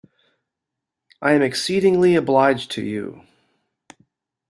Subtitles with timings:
[1.21, 3.21] I am exceedingly obliged to you.